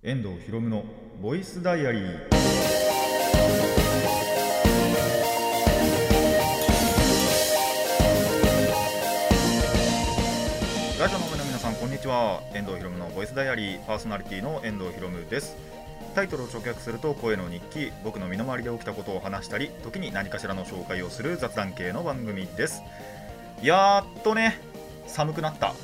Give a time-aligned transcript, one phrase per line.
[0.00, 0.84] 遠藤博夢の
[1.20, 2.02] ボイスダイアリー。
[11.00, 12.40] ラジオの前の皆さんこんにちは。
[12.54, 13.86] 遠藤博夢のボイスダイアリー。
[13.86, 15.56] パーソナリティの遠藤博夢です。
[16.14, 17.90] タイトルを直訳すると声の日記。
[18.04, 22.82] 僕の身の回りで起きたことを話したり時に何かしらの紹介をする雑談系の番組です。
[23.64, 24.60] やっとね
[25.08, 25.74] 寒くなった。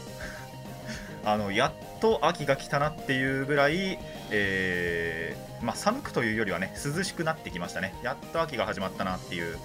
[1.27, 3.99] あのやっと秋が来たなっていうぐらい、
[4.31, 7.95] えーまあ、寒くというよりはね涼しくなってきましたね。
[8.03, 9.57] やっと秋が始まったなっていう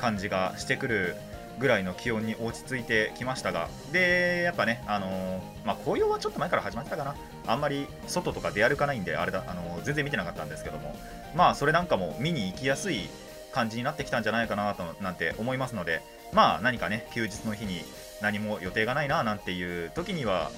[0.00, 1.14] 感じがしてくる
[1.60, 3.68] ぐらいの気温に落ち着いてきましたが。
[3.92, 7.14] でやっぱね、あのー、まあ、紅葉はちょっと前から始まったかな。
[7.46, 10.96] あんまり外とか出歩かないんであれだ、あのー、全然見てなかったんですけども。
[11.36, 13.08] まあそれなんかも見に行きやすい
[13.52, 16.02] 感じになってきたんじゃないかなとなんて思いますので。
[16.32, 17.84] まあ何かね休日の日に
[18.20, 20.50] 何も予定がないななんていう時には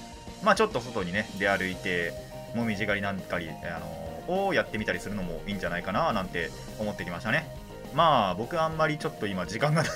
[0.43, 2.13] まあ、ちょっと外にね出歩いて
[2.55, 7.47] もみじ狩りなんかり、あのをやってみたりするのもいいんじゃないかななんて思ってきましたね。
[7.93, 9.91] まあ僕あんまりちょっと今時間がない。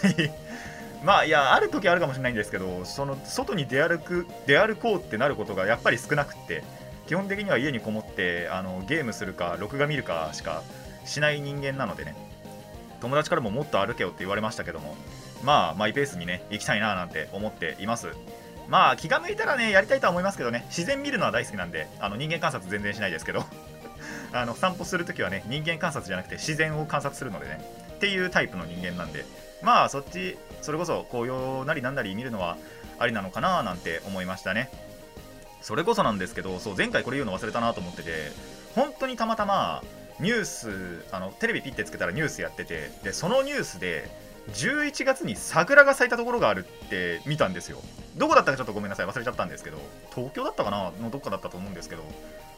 [1.03, 6.63] まあいやある時あるかもしれないんですけどその外に出歩く出歩こうってなることがやっぱり少なくって
[7.07, 10.61] 基本的には家にこもってあのゲームするか録画見るかしか
[11.03, 12.15] しない人間なのでね。
[13.01, 14.95] 友達からももっと歩けよって言われましたけども
[15.43, 18.09] まあマイペースにね行きたいななんて思っています。
[18.67, 20.65] まあ気が向いたらねやりたいとは思いますけどね。
[20.69, 23.43] 自然見るのは大好きなんであの人間観察全然しないですけど。
[24.33, 27.59] あの散歩するときはね人間観察じゃなくて自然を観察するのでね。
[27.95, 29.25] っていうタイプの人間なんで。
[29.61, 32.57] まあそっちそれこそ紅葉なりなんなり見るのは
[32.97, 34.69] ありなのかななんて思いましたね。
[35.61, 38.31] それこそなんですけどそう前回これ言うの忘れたなと思ってて
[38.75, 39.83] 本当にたまたま
[40.19, 44.09] ニュースあのテレビピッてつけたらニュースやっててでそのニュースで
[44.49, 47.79] 11月に桜が咲いたところがあるって見たんですよ。
[48.17, 49.77] どこだったかちょっとごめんなさい忘れちゃったんですけど。
[50.13, 50.91] 東京だったかな？
[51.01, 52.03] のどっかだったと思うんですけど。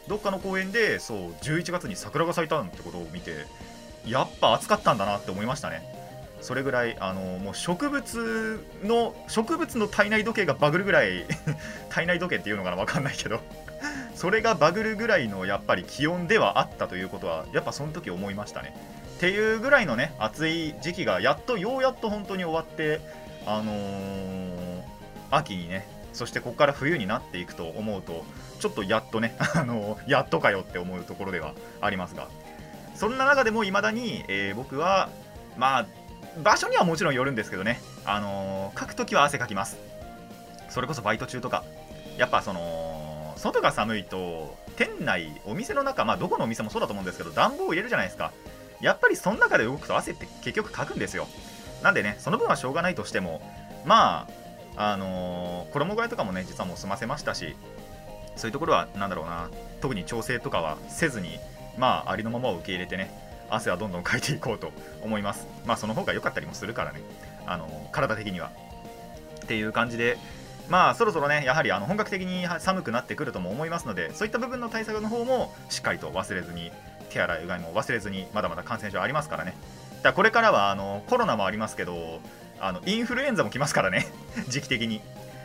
[0.08, 3.46] どっかの公園でそう11月に桜が咲いたってことを見て
[4.06, 5.82] やっぱ暑かったんだなって思いましたね。
[6.40, 11.24] それぐらいあのもう植物の植物の体内時計がバグるぐらい
[11.88, 13.40] 体内時計っていうのかな分かんないけど。
[14.14, 18.74] それがバグるぐらいのやっぱり気温ではあったということはやっぱその時思いましたね。
[19.16, 23.00] っていうぐらいのね暑い時期がやっとようやっと本当に終わって
[23.46, 24.82] あのー、
[25.30, 28.24] 秋にねそしてここから冬になっていくと思うと
[28.60, 32.28] ちょっとやっとね あのー、やっとかよって思うところではありますが。
[32.94, 35.08] そんな中でもいまだに、えー、僕は
[35.56, 35.86] まあ
[36.44, 37.80] 場所にはもちろんよるんですけどね。
[38.04, 39.78] あのー、書くときは汗かきます。
[40.68, 41.64] それこそバイト中とか。
[42.16, 48.32] やっぱその外が寒いと店内お店の中まあどこのお店もそうだと思うんですけど暖房を入れるじゃないですか。
[48.84, 51.26] やっぱりその中で動くと汗って結局かくんですよ。
[51.82, 53.40] なんでねその分はしょうがないとしても
[53.86, 54.28] ま
[54.76, 57.56] ああのー、衣替えとかもね実はもう済ませましたし
[58.36, 59.48] そういうところは何だろうな
[59.80, 61.38] 特に調整とかはせずに
[61.78, 63.10] まあありのままを受け入れてね
[63.48, 64.70] 汗はどんどんかいていこうと
[65.02, 65.46] 思います。
[65.64, 67.00] まあその方が良かったりもするからね。
[67.46, 68.50] あのー、体的には。
[69.44, 70.18] っていう感じで
[70.68, 76.72] まあそろそろねやはりあの本格的に寒くなってくるとも思いますのでそういった部分の対策の方もしっかりと忘れずに
[77.14, 79.54] 手洗いうがいも忘れずにまだまだ感染症ありますからね。
[79.98, 82.20] だからこれからはあのコロナもありますけど
[82.60, 84.06] あのインフルエンザも来ますからね。
[84.48, 85.00] 時期的に。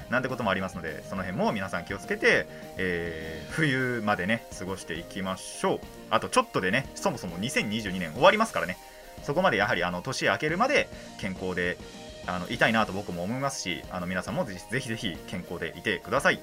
[0.09, 2.47] なんてこともありますのでその辺も皆さん気をつけて、
[2.77, 5.79] えー、冬までね過ごしていきましょう。
[6.09, 8.77] あとちょっとでねそもそも2022年終わりますからね。
[9.23, 11.77] そこまでやはりあの年明けるまで健康で
[12.25, 16.39] あのいたいなと僕も思いますしあの皆さんもぜひぜひ健康でいてください。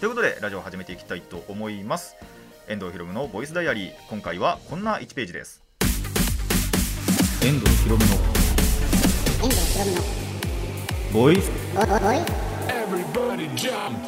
[0.00, 2.16] ということでラジオを始めていきたいと思います。
[2.70, 3.92] 遠藤ひろむのボイスダイアリー。
[4.08, 5.60] 今回はこんな1ページです。
[7.42, 8.10] 遠藤ひろむの
[11.12, 11.50] ボイス？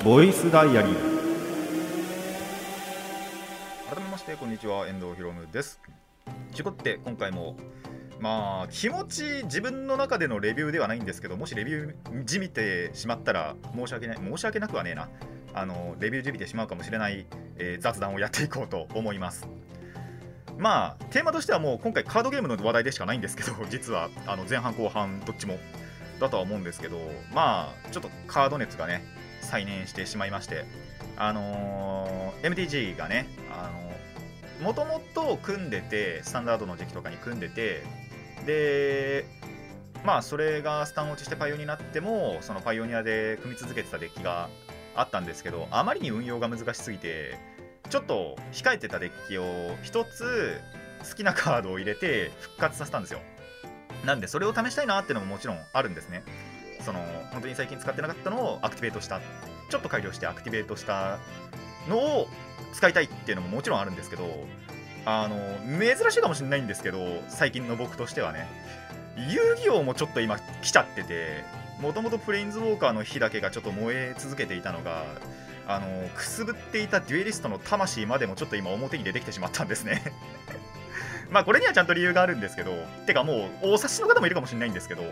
[0.04, 0.94] ボイスダイアリー。
[3.92, 4.86] 改めましてこんにちは。
[4.86, 5.80] 遠藤ひろむです。
[6.54, 7.56] ちこって今回も
[8.20, 15.08] まあ気持ち自分の中でのレビューではないんですけどもしレビューじみてしまったら申し訳ない申し訳なくはねえな
[15.54, 17.26] あのレビューじみてしまうかもしれない、
[17.56, 19.48] えー、雑談をやっていこうと思います。
[20.58, 25.58] まあテーマとしてはもう今回カードゲームの話題でしかないんですけど 実はあの前半後半どっちも
[26.20, 26.98] だとは思うんですけど
[27.34, 29.02] まあちょっとカード熱がね
[29.40, 30.64] 再燃してしまいまして
[31.16, 33.70] あのー、MTG がねあ
[34.60, 37.82] のもともと組んでてスタンダードの時期とかに組んでて
[38.46, 39.24] で
[40.04, 44.48] まあそれがスタン落ちしてパイオニアになってもそのパイオニアで組み続けてたデッキが
[44.94, 47.38] あったんですけどあまりに運用が難しすぎて
[47.90, 49.44] ちょっと控えてたデッキを
[49.84, 50.60] 1つ
[51.08, 53.20] 好きなカードを入れて復活させたんですよ。
[54.04, 56.22] なんでそれを試したいなっていうのももちろんあるんですね。
[56.80, 57.00] その
[57.32, 59.20] 本当に最近使ってなかったのをアクティベートした。
[59.68, 61.18] ちょっと改良してアクティベートした
[61.88, 62.28] のを
[62.72, 64.24] 使いたいっていうのももちろんあるんですけど
[65.04, 65.36] あの
[65.78, 66.98] 珍しいかもしれないんですけど
[67.28, 68.46] 最近の僕としてはね。
[69.28, 71.44] 遊戯王もちょっと今来ちゃってて
[71.82, 75.04] もともとプレインズウォーカーの火だけがちょっと燃え続けていたのが
[75.66, 80.00] あのくすぶっていたデュエリストの魂までもちょっと今表に出てきてしまったんですね。
[81.28, 82.72] まあこれにはちゃんと理由があるんですけど
[83.06, 85.02] てかもうお察しの方もいるかもしれないんですけど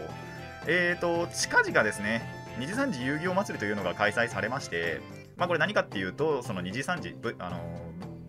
[0.67, 2.23] えーと近々ですね
[2.59, 5.01] 二次三次遊戯王祭りというのが開催されまして
[5.37, 7.81] まあこれ何かっていうとその二次三次あの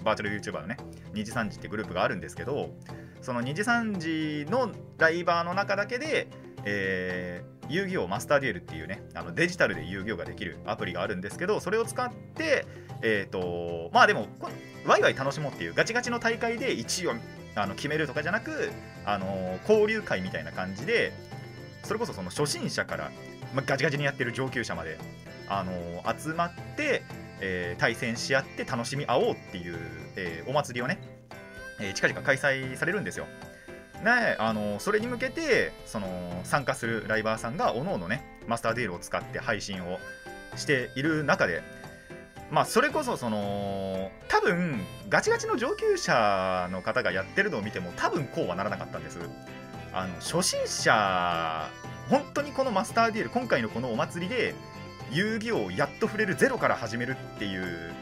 [0.03, 0.77] バーチャル YouTuber のね
[1.13, 2.69] 二次三次ってグループがあるんですけど
[3.21, 6.27] その二次三次のライバーの中だけで、
[6.63, 12.65] えー、遊戯王マスターデュエルっていうねあのデジタルで遊戯王ができるアプリがあるんですけどそれを使って
[13.01, 14.27] えっ、ー、とまあでも
[14.85, 17.13] ワイワイ楽しもうっていうガチガチの大会で1位を
[17.56, 18.71] あの決めるとかじゃなく
[19.06, 21.12] あの交流会みたいな感じで
[21.83, 23.12] それこそその初心者から、
[23.53, 24.97] ま、ガチガチにやってる上級者まで
[25.50, 25.71] あの
[26.18, 27.03] 集まって、
[27.41, 29.77] えー、対戦し合って楽しみ合おうっていう、
[30.15, 31.00] えー、お祭りをね、
[31.79, 33.27] えー、近々開催されるんですよ。
[34.03, 40.00] ね、あのそれに向けてその参加するライバーさんがおのおのねマスターデールを使って配信を
[40.56, 41.62] している中で
[42.50, 49.19] まあそれこそその多分ガチガチの上級者の方がやってるのを見ても多分こうはならなかったんです。
[49.94, 51.69] あの初心者
[52.09, 54.56] 本当にこのマスターディール今回のこのお祭りで
[55.12, 57.94] 遊戯王をやっと触れるゼロから始めるっていう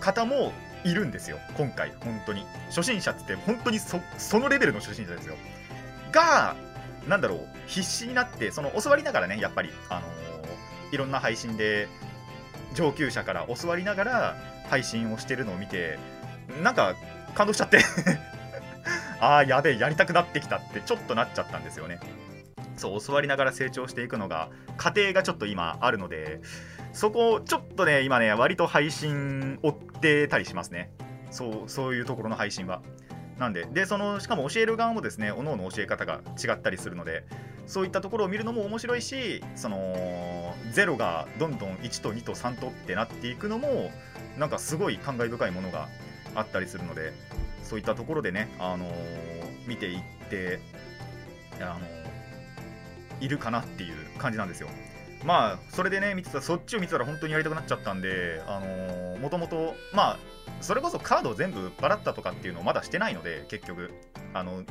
[0.00, 0.52] 方も
[0.84, 2.44] いるんですよ今回本当に。
[2.68, 4.00] 初心者って本当にそ
[4.38, 5.36] のレベルの初心者ですよ。
[6.12, 6.54] が
[7.08, 11.88] なんだろう必死になってその教わりながらねやっぱりあのー、いろんな配信で
[12.74, 14.36] 上級者から教わりながら
[14.68, 15.98] 配信をしてるのを見て
[16.62, 16.94] なんか
[17.34, 17.80] 感動しちゃって。
[19.20, 21.98] ああやべえやりたくなってきたってちょっとなっちゃったんですよね。
[22.76, 26.40] そう教わりながら成長していくのが過程がちょっと今あるので
[26.92, 30.90] そこをちょっとね今ね割と配信追ってたりしますね。
[31.30, 32.82] そうそういうところの配信は。
[33.38, 37.24] なんででそのしかも教える側もですねおのおの教え方が違ったりするので
[37.66, 43.90] そういったところを見るのも面白いしその0がどんどん1と2と3とってなっていくのも
[44.38, 45.88] なんかすごい感慨深いものが
[46.36, 47.12] あったりするので
[47.64, 48.92] そういったところでね、あのー、
[49.66, 50.00] 見ていっ
[50.30, 50.60] て
[51.60, 51.93] あのー
[53.20, 54.68] いるかなっていう感じなんですよ。
[55.24, 60.18] まあそれでね見てたそっちを見てたら本当にやりたくなっちゃったんであのー、もともとまあ
[60.60, 63.90] それこそカードを全部バラったとかっていうのをまだしてないので結局。
[64.34, 64.64] あの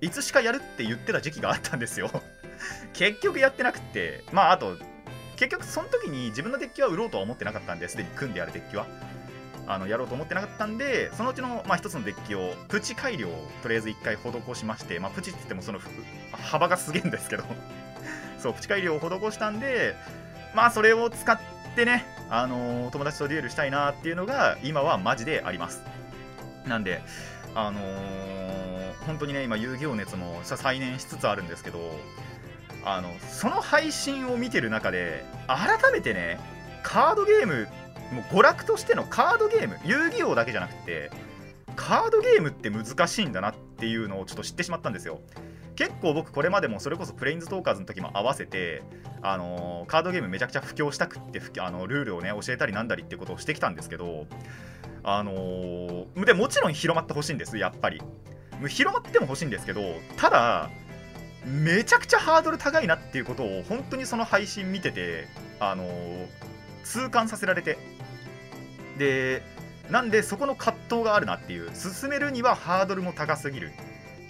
[0.00, 2.10] いつしかやるって言ってた時期があったんですよ。
[2.92, 4.76] 結局やってなくてまああと
[5.36, 8.86] 結局その時に自分のデッキは売ろうとは思ってなかったんですでに組んであるデッキは。
[9.66, 15.78] あのやろうと思ってなかったんでそのうちの、まあ、一つのデッキをプチ改良をとりあえず1回施しまして、まあ、プチって言ってもその
[16.32, 17.44] 幅がすげえんですけど。
[18.40, 19.94] そうプチ改良を施したんで
[20.54, 21.38] まあそれを使っ
[21.76, 25.82] てねあのー、友達とデュエルしたいなっていうのが今はマジであります。
[26.66, 27.02] なんで
[27.54, 31.78] あのー、本当にね今遊戯王熱も再燃しつつあるんですけど
[32.84, 36.38] あのその配信を見てる中で改めてね
[36.82, 37.68] カードゲーム
[38.12, 41.10] もう娯楽としてのカードゲーム遊戯王だけじゃなくて
[41.76, 45.20] カードゲームって難しいんだなっていうのをちょっと知ってしまったんですよ。
[45.80, 48.82] 結構僕これまでもそれこそプレインズトーカーズの時も合わせて、
[49.22, 54.26] あのー、カードゲームめちゃくちゃ布教したくってあのルールをね教えたりなんだりってことをしてきたんですけど
[55.02, 58.02] あのー、でもちろん広まってほしいんですやっぱり。
[58.68, 59.80] 広まっても欲しいんですけど
[60.18, 60.68] ただ
[61.46, 65.28] めちゃくちゃハードル高いなっていうことを本当にその配信見てて
[65.60, 66.26] あのー、
[66.84, 67.78] 痛感させられて。
[68.98, 69.42] で
[69.88, 73.72] なんでそこの葛藤があるなっていう進めるにはハードルも高すぎる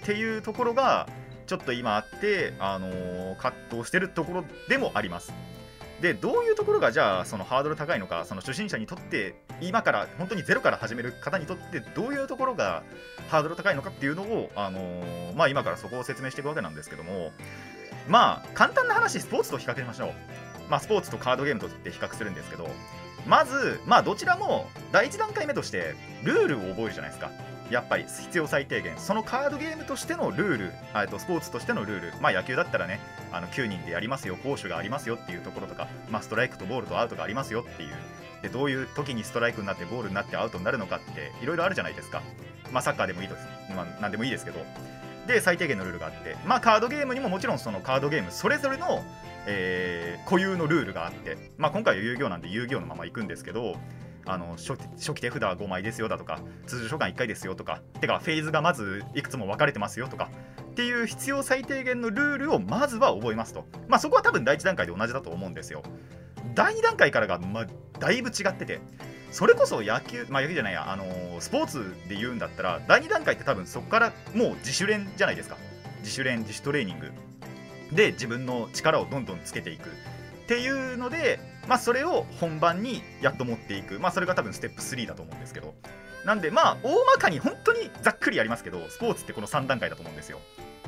[0.01, 1.09] っていうところが
[1.51, 5.33] ちょっと今あって、あのー、葛藤してるところでもあります。
[5.99, 12.83] でどういうところがじゃあそのハードル高いのかその初心者にとって今から本当にゼロから始める方にとってどういうところが
[13.27, 17.31] ハードル高いのかっていうのを、あのー、まあ、今からそこを説明していくわけなんですけども
[18.07, 20.11] まあ簡単な話スポーツと比較しましょう、
[20.69, 22.69] まあ、スポーツとカードゲームとって比較するんですけど
[23.27, 27.29] まずまあどちらも第1段階目としてルールを覚えるじゃないですか
[27.71, 28.97] やっぱり必要最低限。
[28.97, 30.57] そのカードゲームとしてのルー
[31.07, 32.99] ルとスポーツとしてのルールまあ野球だったらね
[33.31, 37.89] あの9人でやりますよ攻守がありますよっていうところとか、まあ、ストライクとボールとアウトがありますよっていう
[38.41, 42.21] でどういう時にストライクになってボールになってアウトになるのかっていろいろあるじゃないですか。
[42.71, 44.59] まあサッカーでもいいです、まあ、何でもいいですけど。
[45.27, 49.03] で最低限のルールがあってまあカードゲームにももちろんそのカードゲームそれぞれの、
[49.45, 53.75] えー、固有のルールがあってまあ今回は遊戯王なんで遊戯王のまま行くんですけど
[54.25, 60.29] あの初初期手札は5枚ですよだとか通常召喚1回ですよとかてかフェーズがまずいくつも分かれてますよとか
[60.71, 63.65] っていう必要最低限のルールをまずは覚えますと。
[63.87, 65.83] まあそこは多分第1段階で同じだと思うんですよ。
[66.55, 67.67] 第2段階からが、まあ、
[67.99, 68.79] だいぶ違ってて
[69.31, 75.57] それこそ野球まあ野球じゃないやあのースポーツで言うんだったら第2段階って多分そこからもう自主練じゃないですか。
[75.99, 77.11] 自主練自主トレーニング。
[77.91, 79.89] で自分の力をどんどんつけていく。
[80.51, 81.39] っていうので、
[81.69, 85.73] まあ、それを本番にやっと持っていく、まあ、それが多分ステップ3だと思うんですけど。
[86.25, 90.37] なんでまあ大まかに本当にざっくりやりますけどスポーツってこの3段階だと思うんですよ、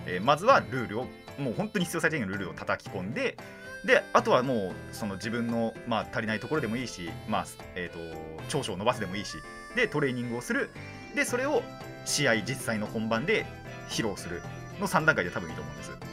[0.06, 1.08] えーまずはルールを
[1.40, 3.36] もう本当に必要最低限のルールを叩き込んで
[3.84, 9.38] であとはもうその自分の、まあ、足りないところでもいいし、まあえー、と長所を伸ばすでもいいし
[9.76, 10.70] でトレーニングをする。
[11.16, 11.64] でそれを
[12.06, 13.48] 試合実際の本番で
[13.90, 14.44] 披露する
[14.80, 16.13] の3段階で多分いいと思うんです。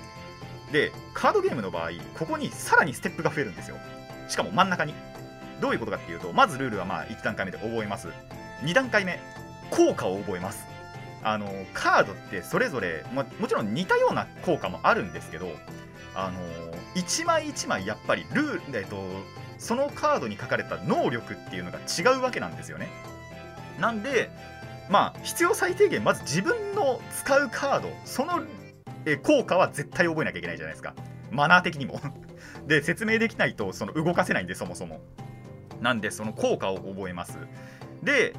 [0.73, 3.77] でカードゲームの場合ここにさらにステップが増えるんですよ。
[4.29, 4.95] しかも真ん中に。
[5.61, 8.09] どういうことかっていうとまずルールはまあ1段階目で覚えます。
[8.63, 9.21] 2段階目
[9.71, 10.67] 効果を覚えます。
[11.23, 15.51] あのカードってそれぞれ、まもちろん似たような効果もあるんですけど
[16.15, 16.41] あの
[16.95, 18.97] 1枚1枚やっぱりルール、えっと、
[19.59, 22.89] そのカードに書かれた能力っていうのが違うわけなんですよね。
[23.79, 24.31] なんで
[24.89, 28.41] まあ必要最低限まず自分の使うカードその
[29.05, 30.95] え効果は絶対覚えなきゃいけないじゃないですか。
[31.31, 32.01] マナー的にも。
[32.67, 35.01] で説明できないとその動かせないんでそもそも。
[35.81, 37.39] なんでその効果を覚えます。
[38.03, 38.35] で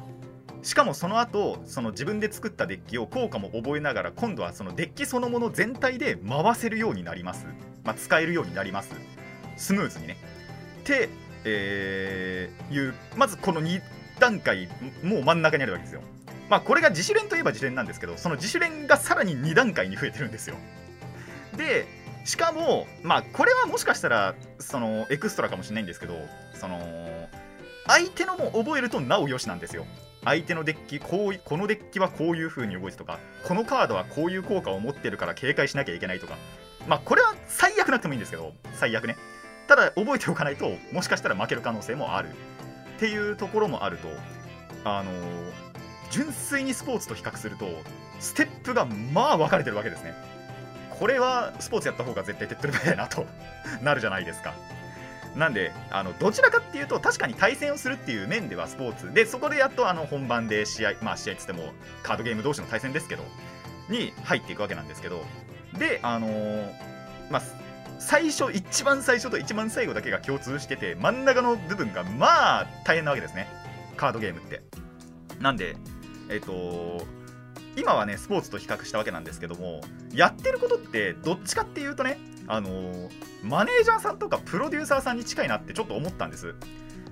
[0.62, 7.46] しかもその後その自分で作ったデッキを効果も覚えながら今度はそのデッキそのもの全体で回せるようになります、
[7.82, 8.94] まあ、使えるようになります。
[9.56, 10.16] スムーズにね。
[10.80, 11.08] って、
[11.44, 13.82] えーいうまずこの2
[14.20, 14.68] 段階
[15.02, 16.02] もう真ん中にあるわけですよ。
[16.52, 20.56] まあこれが自主練といえば自主練なんですけどその自主練がさらに2段階に増えてるんですよ。
[21.56, 21.86] で
[22.26, 26.14] しかもまあこれはもしかしたらそのエクストラかもしれないんですけど
[26.52, 26.78] その
[27.86, 29.86] 相手のも覚えるとなおよしなんですよ。
[30.26, 33.18] 相手のデッキこうこのデッキはこういう風に動いてとか
[33.48, 36.36] このカードはこういう効果を持ってるから警戒しなきゃいけないとか。
[36.86, 39.16] まあこれは最悪なくてもいいんですけど最悪ね。
[39.68, 42.28] ただ覚えておかないともしかしたら負ける可能性もある。
[42.96, 44.08] っていうところもあると
[44.84, 45.10] あの
[46.12, 47.66] 純粋にスポーツと比較すると
[48.20, 50.14] ステップがまあ分かれてるわけですね。
[50.90, 53.26] これはスポーツやった方が絶対手っ取り早いなと
[53.82, 54.54] なるじゃないですか。
[55.34, 63.24] なんであのどちらかっていうと確かに対戦をするっていう面ではスポーツでそこでやっとあの本番で試合まあ試合っつってもカードゲーム同士の対戦ですけど
[63.88, 65.24] に入っていくわけなんですけど
[65.78, 66.72] であのー
[67.30, 67.42] まあ
[67.98, 73.46] 最初一番最初と一番最後だけが共通してて真ん中の部分がまあ大変なわけですね。
[73.96, 74.60] カードゲームって。
[75.40, 75.76] なんで
[76.28, 77.06] えっ、と
[77.76, 79.80] 今はねスポーツと比較したわけなんですけども
[80.12, 86.54] やってることってどっちかっていうとねあのーマネージャーさんとかプロデューサーさんに近いなってちょっと思ったんです。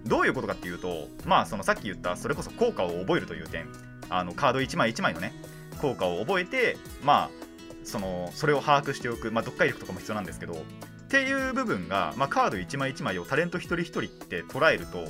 [0.06, 3.66] どういうことかっていうとまあそのさっき言ったそれこそ効果を覚えるという点。
[4.08, 5.32] あのカード1枚1枚のね
[5.80, 7.30] 効果を覚えてまあ
[7.84, 10.56] そのそれを把握しておく、まあ、読解力とかも必要なんですけどっ
[11.08, 15.04] ていう部分が、まあ、カード1枚1枚をタレント一人一人って捉えると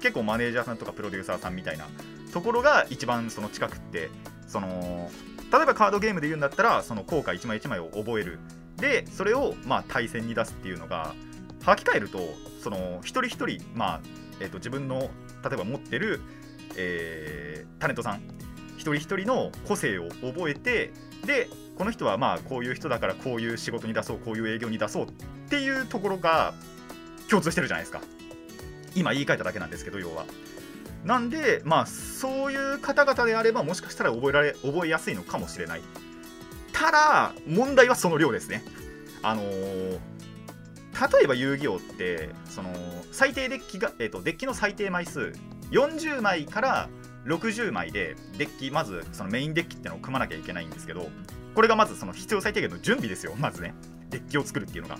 [0.00, 1.86] 結構マネージャーさんとかプロデューサーさんみたいな
[2.32, 4.10] ところが一番その近くって
[4.46, 5.10] その
[5.52, 8.38] 例えばカードゲームで言うんだったらその効果1枚1枚を覚える。
[8.76, 11.14] でそれをまあ対戦に出すっていうのが
[11.62, 12.18] 履き替えると
[12.62, 14.00] その一人一人、まあ
[14.38, 15.08] えー、と自分の例
[15.54, 16.20] えば持ってる、
[16.76, 18.20] えータレントさん
[18.76, 20.92] 一人一人の個性を覚えて
[21.24, 25.12] でこの人はまあこういう人だからこういう仕事に出そうこういう営業に出そうっ
[25.48, 26.54] ていうところが
[27.28, 28.00] 共通してるじゃないですか。
[28.94, 30.24] 今言い換えただけなんですけど要は。
[31.04, 35.82] なんでまあそういう方々であればもしかしたら覚えられ覚えやすいのかもしれない。
[36.72, 38.62] ただ問題はその量ですね。
[39.22, 39.98] あのー
[40.98, 42.70] 例えば遊戯王ってその
[43.12, 45.32] 最低デッキが、えー、とデッキの最低枚数
[45.70, 46.88] 40枚から
[47.26, 51.08] 60枚でデッキまずそのメインデッキってのを組まなきゃいけないんですけど
[51.54, 53.74] これがまずその必要最低限の準備ですよまずね。
[54.10, 54.98] デッキを作るっていうのが。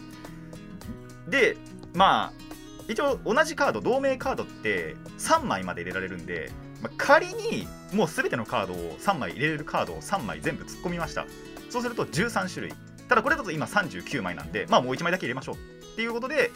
[1.29, 1.57] で
[1.95, 2.48] まあ
[2.89, 6.51] 一応同じカード同盟カードって3枚まで入れられるんで、
[6.83, 11.27] まあ仮にもう全てのカードを3枚入れれるカードを3枚全部突っ込みました。
[11.71, 12.75] そうすると13種類。
[13.09, 15.55] ただこれだと今39枚なんでまあもう1枚だけ入れましょう。
[15.55, 16.51] っていうことで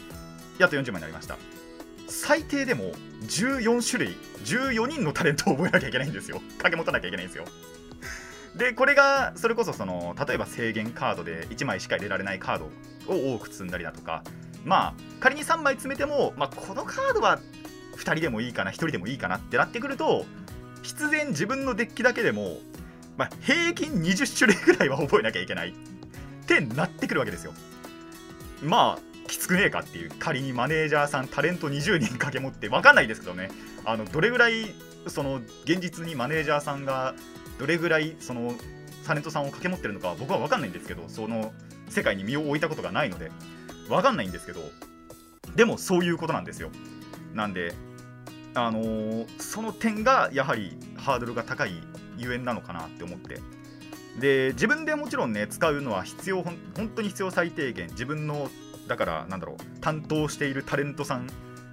[0.59, 1.37] やっと40枚になりました。
[2.09, 4.17] 最低でも14種類。
[4.45, 6.39] 14人のタレントを覚えなきゃいけないんですよ。
[6.59, 7.45] 掛け持たなきゃいけないんですよ。
[8.57, 12.67] でこれがそれこそその例えば制限カードで1枚しか入れられないカード
[13.09, 14.23] を多く積んだりだとか
[14.64, 17.38] まあ仮に3枚詰めても、まあ、このカードは
[17.97, 20.25] 2人でもいいかな1人でもいいかなってなってくると
[20.83, 22.59] 必然自分のデッキだけでも、
[23.16, 25.73] まあ、平均20種類ぐらいは覚えなきゃいけないっ
[26.47, 27.52] てなってくるわけですよ。
[28.62, 33.50] まあきつくねえかっていう仮にマネージャーさんタレント20人掛け持って分かんないですけどね。
[33.85, 34.75] あのどれぐらい
[35.07, 37.14] その現実にマネージャーさんが
[37.59, 38.54] どれぐらいその
[39.07, 41.52] タレントさんを掛け持ってるのかは僕は分かんないんですけどその
[41.88, 43.31] 世界に身を置いたことがないので。
[43.97, 44.61] 分かんないんですけど
[45.57, 46.71] でもそういうことなんですよ。
[47.35, 47.75] なんで
[48.55, 51.73] あのー、その点がやはりハードルが高い
[52.19, 53.41] ゆえんなのかなって思って。
[54.19, 56.59] で自分でもちろんね使うのは必要本
[56.95, 58.51] 当に必要最低限自分の
[58.87, 61.27] だからなんだろう担当しているタレントさん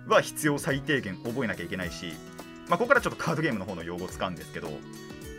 [0.08, 2.14] は必要最低限覚えなきゃいけないし、
[2.70, 4.70] まあ、ここからちょっとカードゲームの方の用語を使うんですけど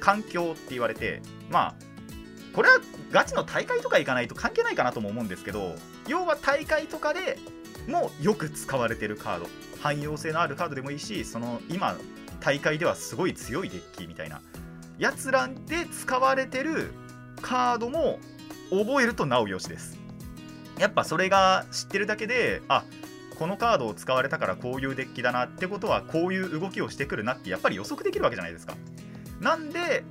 [0.01, 1.75] 環境って言われてまあ
[2.55, 2.81] これは
[3.13, 5.77] ガチの大会とか行かないと関係ないかなとも思うんですけど
[6.09, 7.39] 要は大会とかで
[7.89, 9.47] もよく使われてるカード。
[9.81, 11.97] 汎用性のあるカードでもいいしその今
[12.41, 14.43] 大会ではすごい強いデッキみたいな。
[14.99, 16.93] やつらで使われてる
[17.41, 18.19] カードも
[18.71, 19.99] 覚えるとなおよしです。
[20.79, 22.85] やっぱそれが知ってるだけであ
[23.39, 28.75] このカードを使われたからこういうデッキだなってことはこういう動きをしてくるなってやっぱり予測できるわけじゃないですか。
[29.41, 30.05] なんで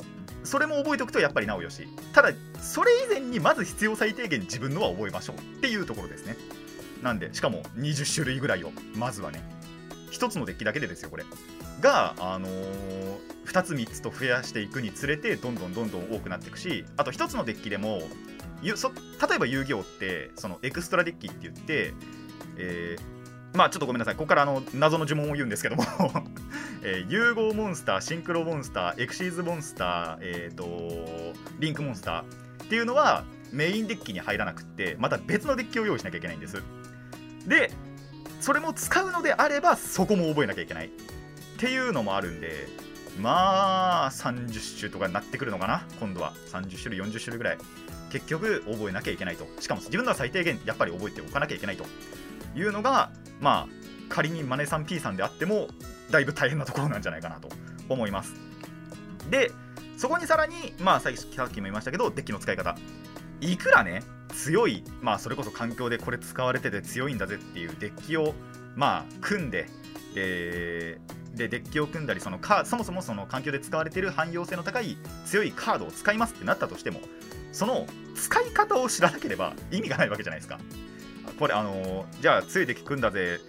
[0.44, 1.88] それも覚えておくとやっぱりなおよし。
[2.14, 2.32] ただ
[2.62, 6.36] それ以前にまず必要最低限自分のは覚えましょうっていうところですね。
[7.04, 9.42] なんでしかも20種類ぐらいをまずはね
[10.12, 11.24] 1つのデッキだけでですよこれ。
[11.82, 18.02] が、あのー、2つ3つと増やしていくにつれてどんどんどんどん多くなっていくしあと1つのデッキでも
[18.62, 18.74] 例
[19.36, 21.94] えば遊戯王ってそのエクストラデッキって言って、
[22.58, 24.16] えー、まあちょっとごめんなさい。
[24.16, 25.84] ここからあの謎の呪文を言うんですけども。
[26.84, 36.62] えー、融合モンスターシンクロモンスターエクシーズモンスター、えーと、リンクモンスターっていうのはメインデッキに入らなくてまた別のデッキを用意しなきゃいけないんです。
[37.48, 37.72] で
[38.40, 40.88] それも使うのであればそこも覚えなきゃいけない。
[40.88, 40.90] っ
[41.58, 42.68] ていうのもあるんで
[43.20, 45.86] まあ30種とかになってくるのかな？
[46.00, 46.34] 今度は。
[46.48, 47.58] 30種類40種類ぐらい。
[48.12, 49.46] 結局覚えなきゃいけないと。
[49.60, 51.86] しかも自分のは最低限やっぱり覚えておかなきゃいけないと
[52.56, 53.68] いうのがまあ
[54.08, 55.68] 仮にマネさん P さんであっても
[56.12, 57.50] だいぶ大変なところなんじゃないかなと
[57.88, 58.34] 思います。
[59.30, 59.52] で
[59.98, 62.76] そこにさらにまあさっきも言いましたけどデッキの使い方。
[63.42, 68.34] いくらね強いまあそれこそ環境でこれ使われてて強いんだぜっていうデッキを
[68.76, 69.68] まあ組んで
[70.14, 71.00] で
[71.34, 77.00] でデッキを組んだりそのカそもそもその環境で使われてる汎用性の高い強いカードを使いますってなったとしても
[77.52, 77.86] その
[78.16, 80.60] 使い方を知らなければ意味がないわけじゃないですか。
[81.38, 83.40] これあのー、じゃあ強いデッキ組んだぜ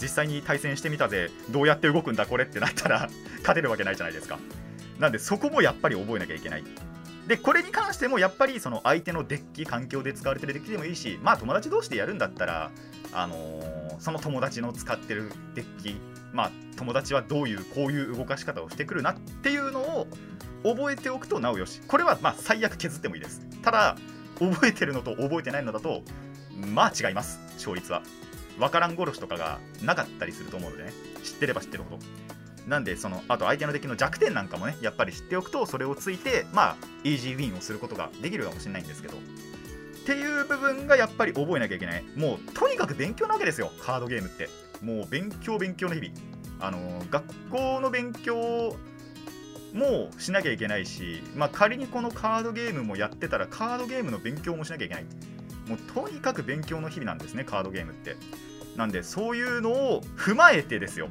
[0.00, 3.08] 実際に対戦してみたぜどうやって動くんだこれってなったら
[3.40, 4.38] 勝てるわけないじゃないですか。
[4.98, 6.64] なんでそこもやっぱり覚えなきゃいけない。
[7.26, 12.70] でこれに関してもやっぱりその相手のデッキ環境で使われてるデッキでもいいしまあ友達同士でやるんだったら
[13.12, 16.00] あのー、その友達の使ってるデッキ
[16.32, 20.06] まあ友達はどういうこういう動かし方をしてくるなっていうのを
[20.62, 21.80] 覚えておくとなおよし。
[21.88, 23.40] これはまあ最悪削ってもいいです。
[23.62, 23.96] ただ
[24.38, 26.02] 覚えてるのと覚えてないのだと
[26.74, 28.02] まあ違います勝率は。
[28.58, 30.92] 分からん殺しとかがなかったりすると思うのでね。
[31.22, 31.98] 知ってれば知ってるほど。
[32.66, 39.16] なんでそのあと相手の敵の弱点なんかもねやっぱり知っておくとそれをついてまあイージーウィンをすることができるかもしれないんですけど。
[39.16, 39.20] っ
[40.06, 42.04] ていう部分がやっぱり覚えなきゃいけない。
[42.16, 44.48] もうとにかく勉強なわけですよカードゲームって。
[44.82, 46.12] もう勉強勉強の日々。
[46.58, 48.76] あの学校の勉強
[49.74, 55.06] もしなきゃいけないし、まあ、仮にこのカードゲームもやってたらカードゲームの勉強もしなきゃいけない。
[55.66, 58.16] もうとにかく勉強の日々なんですねカードゲームって。
[58.76, 61.08] なんでそういうのを踏まえてですよ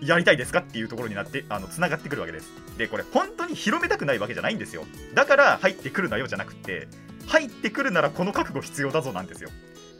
[0.00, 2.50] やりたいですかっていうところになってあの繋がってくるわけです。
[2.78, 4.84] でこれ本当に広めたくないわけじゃないんですよ。
[5.14, 6.88] だから入ってくるなよじゃなくて
[7.26, 9.50] 入ってくるならこの覚悟必要だぞなんですよ。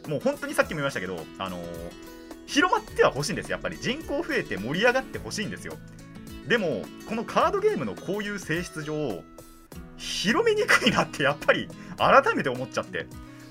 [0.07, 1.63] もう本当にさっきも言いましたけどあのー、
[2.47, 3.77] 広まっては欲しいんですやっぱり。
[3.77, 5.73] 人口増えて盛り上がってほしいんですよ。
[6.47, 9.21] でもこのカードゲームのこういう性質上
[9.97, 13.05] 広めにくいなってやっぱり改めて思っちゃって。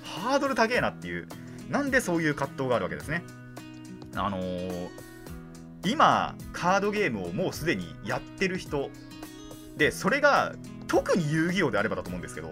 [0.09, 1.29] ハードル高えなっていう
[1.71, 3.23] なんでそういう葛藤があるわけですね。
[4.15, 4.89] あのー、
[5.85, 8.91] 今カードゲームをもうすでにやってる人
[9.77, 10.55] でそれが
[10.89, 12.51] 特に遊戯王であればだと思うんですけど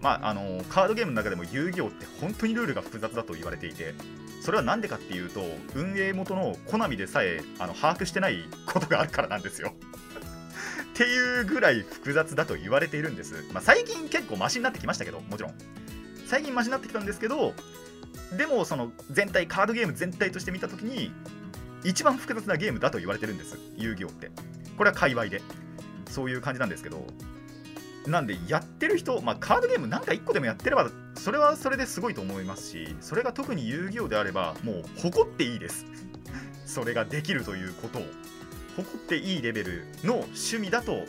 [0.00, 3.94] まああのー、カードゲームの中でも遊戯王って本当にルールが複雑だと言われていて
[4.42, 5.40] それは何でかっていうと
[5.74, 9.72] 運営元のコナミでさえあの把握してないことがあるからなんですよ。
[10.92, 15.54] っていうぐらい複雑だと言われているんです、まあ、最近結構マシになってきましたけどもちろん。
[16.32, 17.52] 最近マシになってきたんですけど
[18.38, 21.12] でもその全体カードゲーム全体として見た時に
[21.84, 24.30] 一番複雑なゲームだと言われてるんです遊戯王って。
[24.78, 25.42] これは界隈で。
[26.08, 27.06] そういう感じなんですけど
[28.06, 35.84] なんでやってる人、まあ、カードゲームなんか1個でもやってればそれはそれですごいと思いますしそれが特に遊戯王であればもう誇っていいです。
[36.64, 38.02] それができるということを。
[38.76, 41.04] 誇っていいレベルの趣味だと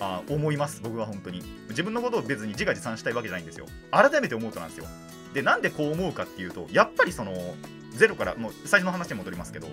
[0.00, 1.42] あ思います僕は本当に。
[1.68, 3.66] 自分のことを別に自画自賛したいわけじゃないんですよ。
[3.90, 4.86] 改めて思うとなんですよ。
[5.34, 7.32] でなんでこう思うかっていうとやっぱりその
[7.94, 9.68] ゼロからもう最初の話に戻りますけど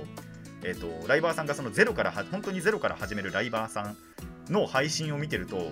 [0.65, 3.95] えーと、ライバーさんがそのゼロから本当にゼロから始めるライバーさん
[4.51, 5.71] の配信を見てると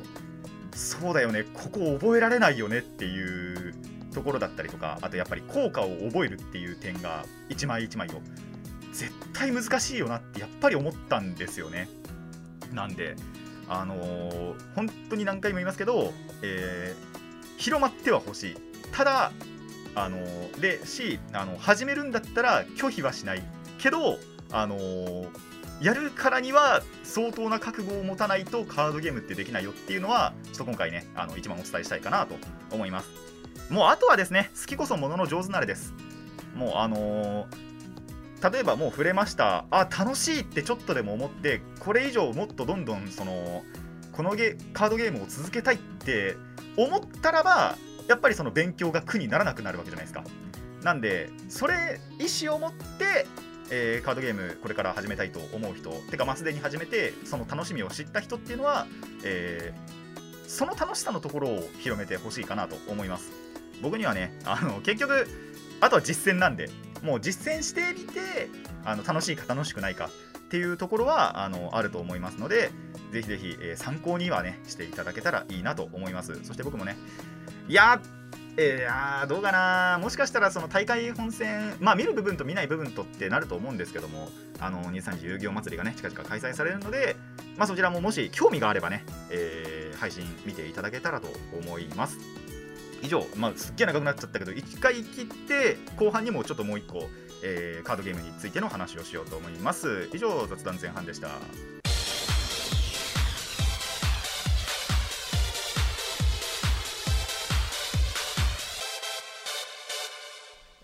[0.76, 3.74] そうだよねここ覚えられないよねっていう
[4.14, 8.22] ところだったりとかあとやっぱり効果を覚えるっていう点が1枚1枚を
[8.92, 11.90] 絶対難しいよなってやっぱり思ったんですよね。
[12.72, 13.16] なんで
[13.68, 18.56] あのー、本当に何回も言いますけど、えー、広まってはほしい。
[18.92, 19.32] ただ
[19.96, 23.44] あのー、でしあの始めるんだったら拒否はしない。
[23.78, 24.18] けど
[24.52, 25.30] あのー、
[25.82, 32.36] やるからには相当な覚悟を持たないとカードゲームってできないよっていうのはちょっと今回ねあの一番お伝えしたいかなと
[32.72, 33.10] 思います。
[33.70, 35.94] もうあとはですね好きこそものの上手なれです。
[36.56, 37.48] もうあのー、
[38.52, 39.66] 例えばもう触れました。
[39.72, 43.64] あ楽しいってちょっとでも思ってこれ以上もっとどんどんその
[44.12, 46.36] このゲカードゲームを続けたいって
[46.76, 47.78] 思ったらば
[48.08, 50.24] やっぱりその勉強が苦にならなくなるわけじゃないですか。
[50.84, 53.26] なんでそれ意思を持って
[53.70, 58.86] えー、カードゲームこれから始めたいと思う人てかまあすでに始めてその楽しみを知った人っていうのは、
[59.24, 63.32] えー、その楽しさのところを広めてほしいかなと思います。
[63.82, 65.28] 僕にはねあの結局
[65.80, 66.70] あとは実践なんで
[67.04, 68.50] もう実践してみて
[68.86, 72.72] あの楽しいか楽しくないかっていうところはあのあると思いますので
[73.12, 76.96] ぜひぜひ、えー、参考にはねしていただけたらいいなと思いますそして僕もね
[77.68, 78.02] いや
[78.56, 87.16] えー、どうかな、もしかしたらその大会本戦、まあ、見る部分と見ない部分とってなると思うんですけども、あの230遊戯王祭りがね、近々開催されるので、
[87.58, 92.18] まあ、そちらももし興味があればね、えー、配信見ていただけたらと思います。
[93.04, 97.10] 以上、まあ、すっげえ長くなっちゃったけど、1回切って、後半にもちょっともう1個、
[97.44, 100.10] えー、カードゲームについての話をしようと思います。
[100.14, 101.28] 以上、雑談前半でした。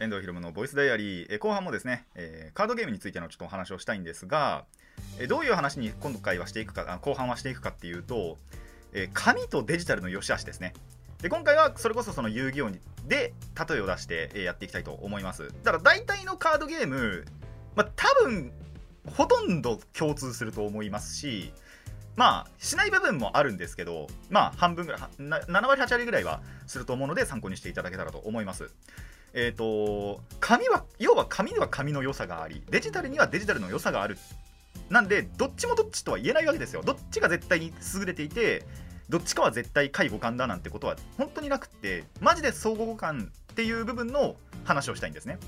[0.01, 4.65] 遠藤ひろむのボイスダイアリー、え後半もですね、えー、カードゲームについてのちょっとお話をしたいんですが、
[5.19, 8.37] えどういう話に今回はしていくか、後半はしていくかっていうと、
[8.91, 10.73] え紙とデジタルの良し悪しですね。
[11.21, 12.71] で今回はそれこそその遊戯王
[13.07, 13.33] で
[13.69, 15.49] 例えを出してやっていきたいと思います。
[15.63, 17.25] だから大体のカードゲーム、
[17.75, 18.51] まあ、多分
[19.07, 21.51] ほとんど共通すると思いますし、
[22.15, 28.69] まあ、しない部分もあるんですけど、まあ、半分ぐらい、7割、8割ぐらいはすると思うので、参考にしていただけたらと思います。
[29.33, 34.17] えっ、ー、と紙は要は紙には紙の良さがありデジタルにはデジタルの良さがある
[34.89, 38.65] なんでどっちもどっちとは言えないわけですよどっちが絶対に優れていて
[39.09, 45.39] どっちかは絶対介護官だなんてことは本当になくってマジで相互互換っていう部分の話をしたいんですね。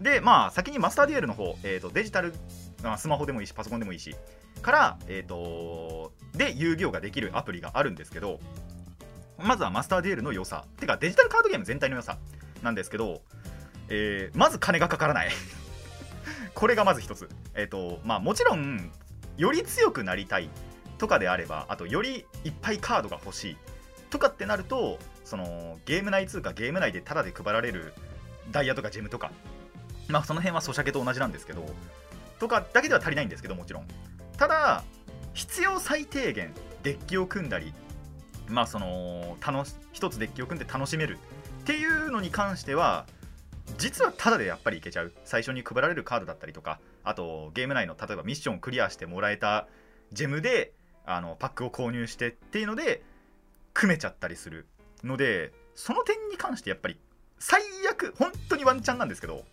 [0.00, 2.34] でまあ先にマスターデュエルの方、えーと、デジタル、
[2.82, 4.16] まあ、スマホでもいいしパソコンでもいいし
[4.62, 8.40] から、えーと、で遊戯王ができるアプリがあるんですけど
[9.42, 10.64] まずはマスターデュエルの良さ。
[10.78, 12.18] てかデジタルカードゲーム全体の良さ
[12.62, 13.22] なんですけど、
[13.88, 15.30] えー、まず金がかからない。
[16.54, 17.28] これがまず一つ。
[17.54, 18.90] えっ、ー、と、まあもちろん、
[19.36, 20.50] より強くなりたい。
[21.00, 23.56] とかであれば、あとよりいっぱいカードが欲しい
[24.10, 27.94] とかってなると、そのゲーム内通貨、ゲーム内でタダで配られる
[28.50, 29.32] ダイヤとかジェムとか、
[30.08, 31.64] まあその辺はソシャゲと同じなんですけど、
[32.38, 33.86] とかだけでは足りないんですけど、もちろん。
[34.36, 34.84] ただ、
[35.32, 37.72] 必要最低限、デッキを組んだり、
[38.48, 41.18] まあその、楽し一つデッキを組んで楽しめる
[41.62, 43.06] っていうのに関しては
[43.78, 49.68] 実はただでやっぱりいけちゃう最初に配られるカードだったりとかあとゲーム内の例えばミッションをクリアしてもらえた
[50.12, 50.72] ジェムで
[51.06, 53.02] あのパックを購入してっていうので
[53.74, 54.66] 組めちゃったりする
[55.02, 56.98] のでその点に関してやっぱり
[57.38, 59.44] 最悪本当にワンチャンなんですけど、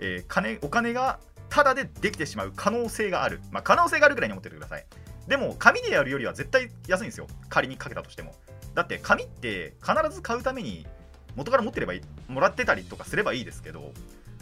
[0.00, 3.40] えー、金お金がタダでできてしまう可能性がある。
[3.52, 4.84] まあ可能性があるぐらいに思っててください。
[5.28, 7.26] でも紙でやるよりは絶対安いんですよ。
[7.48, 8.34] 仮にかけたとしても。
[8.74, 10.86] だって紙って必ず買うために
[11.34, 13.92] 元から持ってればいいもらってたりとかすればいいですけど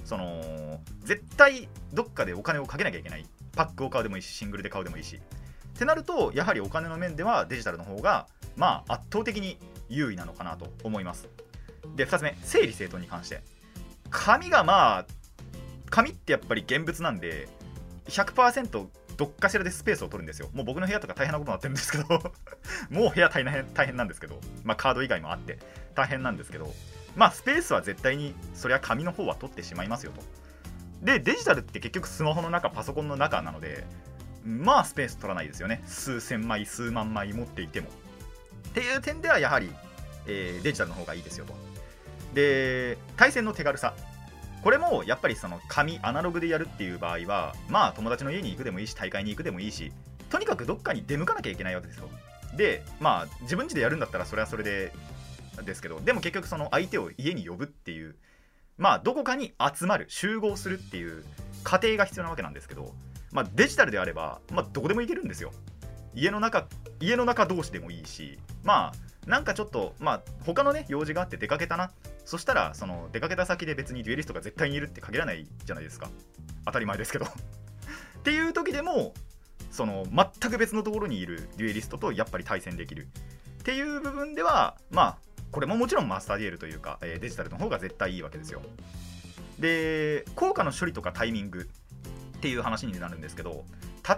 [0.05, 3.27] その絶対どっかでお金をかけなきゃいけない。
[3.55, 5.21] パックを買うでもいいしシングルで買うでもいいし。
[5.75, 9.59] ってなるとやはりお金の面ではデジタルの方がまあ圧倒的に
[9.89, 11.29] 優位なのかなと思います。
[11.97, 13.43] で2つ目整理整頓に関して。
[14.11, 15.07] 紙がまあ
[15.91, 17.49] 紙ってやっぱり現物なんで
[18.07, 20.49] 100%どっかしらでスペースを取るんですよ。
[20.53, 22.05] もう僕の部屋とか大変なことになってるんですけど。
[22.91, 25.59] もう部屋大変大変なんですけど、まあカード以外もあって
[25.95, 26.73] 大変なんですけど、
[27.17, 30.23] まあスペースは絶対にそりゃ紙の方は取ってしまいますよと。
[31.03, 33.85] で、デジタルって結局スマホの中、パソコンの中なので、
[34.45, 35.83] まあスペース取らないですよね。
[35.87, 37.89] 数千枚、数万枚持っていても。
[38.69, 39.71] っていう点ではやはり、
[40.27, 41.55] えー、デジタルの方がいいですよと。
[42.35, 43.95] で、対戦の手軽さ。
[44.65, 49.93] これもやっぱりその紙アナログでやるっていう場合はまあ友達の家に行くでもいいし大会に行くでもいいし
[50.31, 52.09] とにかくどっかに出向かなきゃいけないわけですよ
[52.57, 54.91] でまあ自分家でやるんだったらそれはそれで
[55.67, 58.17] ですけどでも結局その相手を家に呼ぶっていう
[58.79, 61.25] まあどこかに集まる集合するっていう
[61.63, 62.95] 過程が必要なわけなんですけど
[63.35, 65.53] まあデジタルであればまあどこでも行けるんですよ
[66.15, 66.67] 家の中
[67.01, 71.93] 家の中同士でもいいしまあなんかちょっと、まあ、他のね、用事があって出かけたな。
[72.27, 76.11] そしたら、その、出かけた先で別にデュエリストが絶対にいるって限らないじゃないですか。
[76.65, 77.27] 当たり前ですけど
[78.19, 79.15] っていう時でも
[79.71, 83.09] その全く別のところにいるデュエリストとやっぱり対戦できる
[83.61, 85.19] っていう部分ではまあ
[85.51, 88.63] これももちろんマスターデュエルというか、えー、デジタルの方が絶対いいわけですよ
[89.59, 91.69] で効果の処理とかタイミング
[92.45, 93.65] っていう話になるんですけど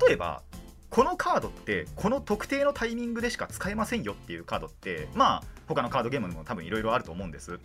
[0.09, 0.43] 例えば
[0.91, 7.55] このカードってこの特定のタイミングでしか使えませんよっていうカードってまあ他のカードゲームでも多分いろいろあると思うんです。
[7.55, 7.59] っ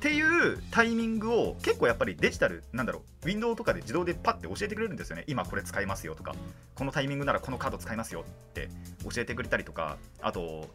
[0.00, 5.24] ていうタイミングを結構やっぱりデジタルなんだろうウィンドウとかで自動でパッて教えてくれるんですよね。
[5.26, 6.34] 今これ使いますよとか
[6.74, 8.70] このタイミングならこのカード使いますよって
[9.04, 10.70] 教えてくれたりとかあと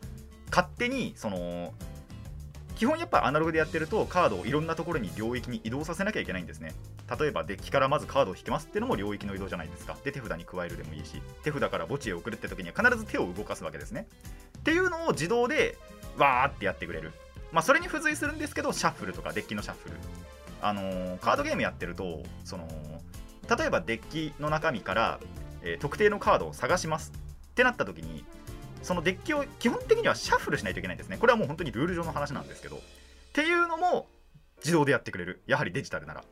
[0.51, 1.73] 勝手にその
[2.75, 6.73] 基本やっぱアナログでやってるとカードをいろんなところに領域に移動させなきゃいけないんですね。
[7.19, 9.97] 例えばデッキからまずカードを引きますっていうのも領域の移動じゃないですか。
[10.03, 14.07] で手札に加えるでもいいし手札から墓地へ送るって時には必ず手を動かすわけですね。
[14.59, 15.77] っていうのを自動で
[16.17, 17.11] わーってやってくれる。
[17.51, 19.95] まあ、それに付随するんですけどシャッフルとかデッキのシャッフル。
[20.61, 22.67] あのー、カードゲームやってるとその
[23.57, 25.19] 例えばデッキの中身から、
[25.63, 27.13] えー、特定のカードを探します
[27.51, 28.25] ってなった時に
[28.83, 31.17] そのデッキを基本的にはシャッフルしないといけないんですね。
[31.17, 32.77] これはもう本当にルール上の話なんですけど。
[32.77, 32.79] っ
[33.33, 34.07] ていうのも
[34.57, 35.41] 自動でやってくれる。
[35.47, 36.23] やはりデジタルなら。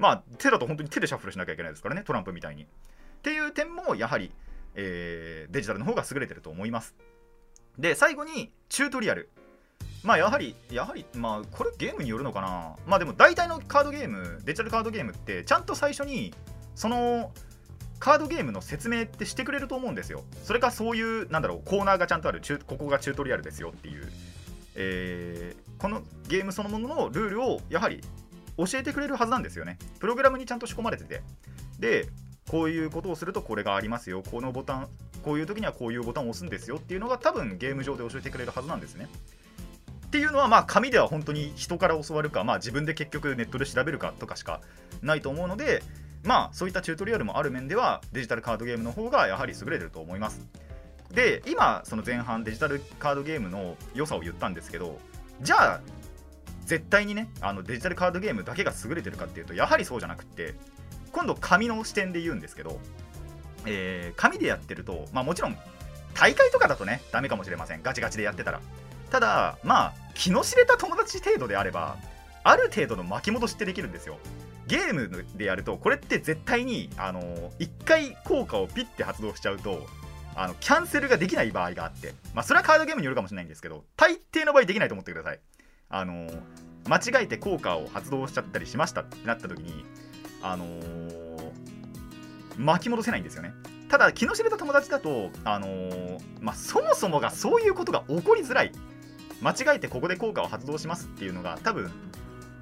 [0.00, 2.66] まあ手だと本当に手でシャッフルしなきゃいけないですからねトランプみたいにっ
[3.22, 4.32] ていう点もやはり、
[4.74, 6.96] えー、デジタルの方が優れてると思います
[7.78, 9.30] で最後にチュートリアル
[10.02, 12.74] まあやはり、やはり、まあこれゲームによるのかな。
[12.86, 16.32] まあでも大体のカードゲーム、デジタルカードゲームってちゃんと最初に
[16.74, 17.32] その
[17.98, 20.24] カードゲームの説明ってしてくれると思うんですよ。
[20.42, 24.10] それかそういう、なんだろう、コーナーがちゃんとある、ここがチュートリアルですよっていう、
[24.74, 28.00] えー、このゲームそのもののルールをやはり
[28.56, 29.78] 教えてくれるはずなんですよね。
[29.98, 31.22] プログラムにちゃんと仕込まれてて。
[31.78, 32.08] で、
[32.48, 34.22] こういうことをするとこれがありますよ。
[34.28, 34.88] このボタン、
[35.22, 39.08] こういう時にはこういうボタンを押すんですよっていうのが多分ゲーム上で教えてくれるはずなんですね。
[40.10, 44.60] っていうのはまあ紙では本当に人から教わるか、まあ、自分で結局ネットで調べるかとかしか
[45.02, 45.84] ないと思うので
[46.24, 50.44] まあそういったチュートリアルもある面ではデジタルカードゲームの方がやはり優れてると思います
[51.14, 54.98] で今その前半デジタルカードゲームの良さを言ったんですけど
[55.42, 55.80] じゃあ
[56.70, 60.54] 絶対にねあのデジタルカードゲームだけが優れてるかっていうとやはりそうじゃなくって
[61.10, 62.78] 今度紙の視点で言うんですけど、
[63.66, 65.56] えー、紙でやってるとまあもちろん
[66.14, 67.82] 大会とかだとねダメかもしれません。
[67.82, 68.60] ガチガチでやってたら。
[69.10, 71.96] ただまあ気の知れた友達程度であれば
[72.44, 74.18] ある程度の巻き戻しってできるんですよ。
[74.68, 77.20] ゲームでやるとこれって絶対にあの
[77.58, 79.84] 1回効果をピッて発動しちゃうと
[80.36, 82.14] あのキャンセルができない場合があって。
[82.32, 85.40] まあそれはカードゲームによるかもしれないんですけど大抵の場合できないと思ってください。
[85.90, 86.30] あの
[86.88, 89.84] 間違えて効果を発動しちゃったりしましたってなった時に
[90.42, 91.52] あのー、
[92.56, 93.52] 巻き戻せないんですよね。
[93.88, 98.72] ただ気の知れた友達だと、あのー、まあ、そもそもがそういうことが起こりづらい。
[99.42, 101.90] 間違えてここで効果を発動しますっていうのが多分、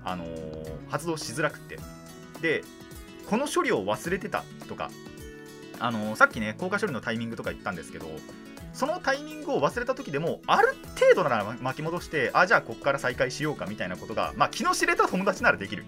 [0.05, 1.79] あのー、発動しづらくて。
[2.41, 2.63] で
[3.29, 4.91] この処理を忘れてたとか、
[5.79, 8.07] あの、さっきね効果処理のタイミングとか言ったんですけど
[8.73, 15.85] そのタイミングを忘れた時でもある程度なら巻き戻してあじゃあここから再開しようかみたいなことが、まあ、気の知れた友達ならできる。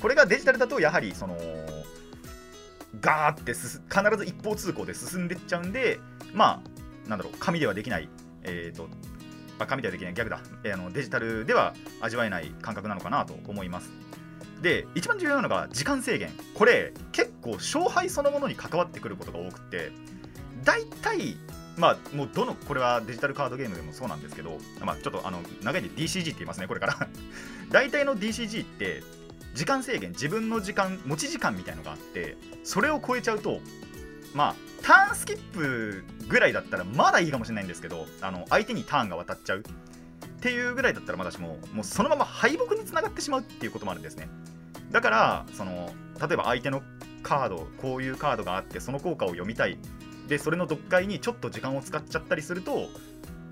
[0.00, 1.36] これがデジタルだとやはりその
[3.00, 6.00] ガーって必ず一方通行で進んでっちゃうんで
[6.34, 6.62] ま
[7.06, 8.08] あなんだろう紙ではできない
[8.42, 8.88] えっ、ー、と
[9.58, 13.90] あ紙ではできない逆だ、えー、あのデジタルでは味わえない感覚なのかなと思います。
[14.62, 16.30] で一番重要なのが時間制限。
[16.54, 19.92] これ結構勝敗そのものに関わってくることが多くて
[20.64, 21.36] 大体
[21.76, 27.08] まあもうどのこれはデジタルカードゲームでもそうなんですけど、まあ、ちょっとあの長いんで DCG って言いますねこれから。
[27.70, 29.02] 大体の DCG って
[29.54, 33.60] 時間制限自分の時間持ち時間みたいのがあってそれを超えちゃうと
[34.34, 39.64] まあターンスキップぐらいだったらまだいいかもしれないんですけどあの相手にターンが渡っちゃう。
[40.36, 44.28] っていうぐらいだったら私ももうそのまま敗北につながってしまうっていうこともあるんですね。
[44.92, 46.82] だからその例えば相手の
[47.22, 49.78] カードこういうカードがあってその効果を読みたい。
[50.28, 52.88] でそれの読解にちょっと時間を使っちゃったりすると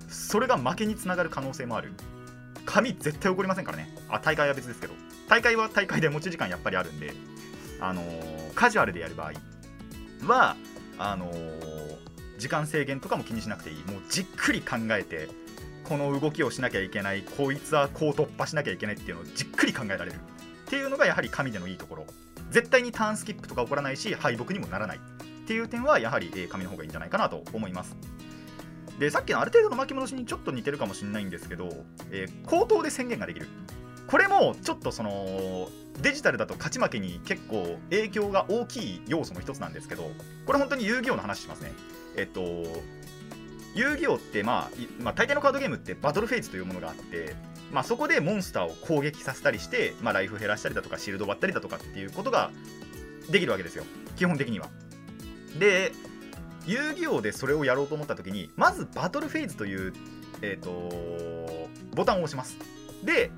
[0.09, 1.93] それが負けにつながる可能性もある。
[2.65, 3.95] 紙絶対起こりませんからね。
[4.09, 4.93] あ大会は別ですけど。
[5.27, 7.13] 大会は大会で持ち時間やっぱりあるんで。
[7.79, 9.33] あのー、カジュアルでやる場合
[10.25, 10.55] は
[10.97, 11.97] あのー、
[12.37, 13.83] 時間制限とかも気にしなくていい。
[13.83, 15.29] もうじっくり考えて
[15.83, 20.13] この動きをしなきゃいけないこいつはこう突破しなきゃいけないっていうのをじっくり考えられる。
[20.13, 20.17] っ
[20.67, 22.05] ていうのがやはり神でのいいところ。
[22.49, 24.99] 絶対にターンスキップとか起こらないし敗北にもならない。
[25.45, 27.95] っていう点はやはり、え、紙の方がいいんじゃないかなと思います。
[28.99, 31.69] でさっきのある程度の巻き戻しにちょっと似てるかもしれないんですけど、
[32.11, 33.47] えー、口頭で宣言ができる。
[34.07, 35.67] これもちょっとその
[36.01, 40.11] デジタルだと勝ち負けに結構影響が大きい要素の一つなんですけど
[40.45, 41.73] これ本当に遊戯王の話しますね。
[42.15, 42.41] えっと
[43.75, 47.35] 遊戯王って、まあ、まあ大抵のカードゲームってバトルフェイズというものがあって、
[47.73, 52.51] まあ、そこでモンスターを攻撃させたりして、まあ、ライフ減らしたりだとかシールド割ったりだとかっていうことが
[53.29, 53.83] できるわけですよ。
[54.15, 54.69] 基本的には。
[55.59, 55.91] で
[56.65, 59.93] 遊戯王でそれをやろうと思った時にまずバトルフェーズという、
[60.41, 62.57] えーと、ボタンを押します。
[63.03, 63.31] で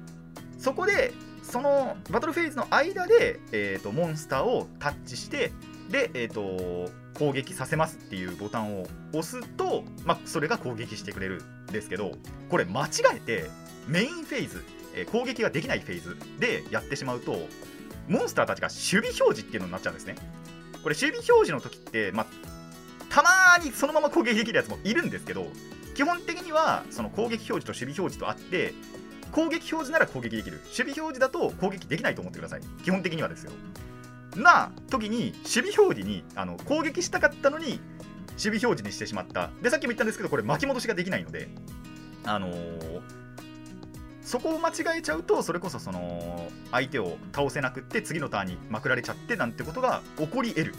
[0.58, 5.52] そこでそのバトルフェーズの間で、えーと、モンスターをタッチして
[5.90, 12.12] で、えーと、攻撃させますっていうボタンを押すと、まあ、それが攻撃してくれるんですけど
[12.50, 13.50] これ間違えて
[13.88, 17.48] メインフェーズ、えー、攻撃ができないフェーズでやってしまうと
[18.10, 20.16] モンスターたちが守備表示っていうのになっちゃうんですね。
[20.84, 22.26] これ守備表示の時って、まあ、
[23.10, 25.48] たまにそのまま攻撃できるやつもいるんですけど
[25.96, 28.74] 基本的にはその攻撃表示と守備表示とあって
[29.32, 30.60] 攻撃表示なら攻撃できる。
[30.66, 32.62] 守備表示だと攻撃できないと思ってください。
[32.84, 33.52] 基本的にはですよ。
[34.36, 37.80] な時に守備表示にあの攻撃したかったのに
[38.32, 39.50] 守備表示にしてしまった。
[39.62, 41.50] でさっきも言ったんですけどこれ巻き戻しができないので
[42.26, 43.02] あのー、
[44.28, 50.76] そこを間違えちゃうとそれこそその相手を倒せなくって次のターンにまくられちゃってなんてことが起こり得る。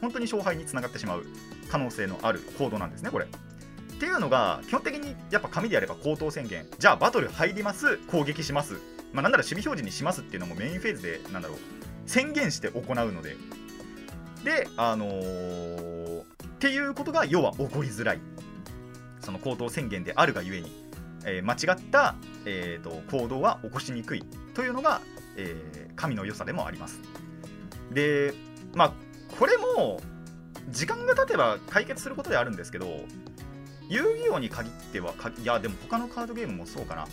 [0.00, 1.24] 本当に勝敗につながってしまう
[1.68, 3.26] 可能性のあるコードなんですねこれ。
[3.26, 3.28] っ
[4.00, 6.66] ていうのが基本的にやっぱ紙でやれば口頭宣言。
[6.80, 7.98] じゃあバトル入ります。
[8.08, 8.74] 攻撃します。
[9.12, 11.58] まあなんなら守備表示にしますっていうのもメインフェーズでなんだろう。
[12.06, 13.36] 宣言して行うので。
[14.42, 16.24] であのー、っ
[16.58, 18.20] ていうことが要は起こりづらい。
[19.20, 20.89] その口頭宣言であるがゆえに、
[21.24, 25.00] えー、間違った、えーと、行動は起こしにくいというのが、
[25.36, 27.00] えー、神の良さでもあります。
[27.92, 28.34] で
[28.74, 28.92] まあ
[29.38, 30.00] これも
[30.68, 32.86] 時間が経てば解決することであるんですけど
[33.88, 37.06] 遊戯王に限ってはいやでも他のカードゲームもそうかな。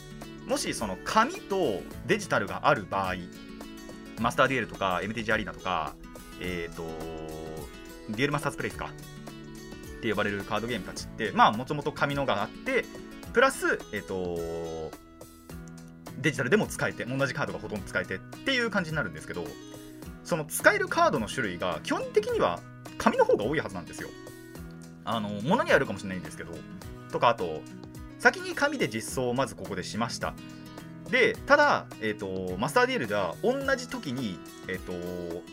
[0.48, 3.15] もしその紙とデジタルがある場合
[4.22, 5.93] マスターデュエルとか MTG アリーナとか
[6.39, 6.84] えっ、ー、と
[8.10, 8.89] デュエルマスターズプレイスか
[9.98, 12.86] って呼ばれるカードゲームたちってまあもともと紙のがあって
[13.38, 14.89] プラスえっ、と
[16.17, 19.45] デジタルでも使えて同じカードがほとんど使えてっていう感じになるんですけど
[20.23, 22.60] その使えるカードの種類が基本的には
[22.97, 24.10] 紙の方が多いはずなんですよ。
[25.06, 26.52] あの、ものにあるかもしれないんですけど、
[27.12, 27.62] とか、あと、
[28.17, 30.34] 先に紙で実装をまずここでしました。
[31.12, 35.43] で、ただ、えっ、ー、と、マスターディールでは同じ時に、えっ、ー、と、